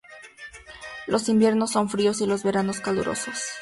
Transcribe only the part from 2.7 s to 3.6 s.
calurosos.